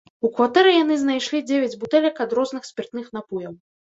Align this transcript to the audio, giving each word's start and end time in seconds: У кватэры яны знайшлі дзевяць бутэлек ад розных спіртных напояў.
У 0.27 0.29
кватэры 0.37 0.71
яны 0.83 0.95
знайшлі 1.01 1.41
дзевяць 1.51 1.77
бутэлек 1.83 2.15
ад 2.25 2.31
розных 2.39 2.63
спіртных 2.71 3.13
напояў. 3.19 3.53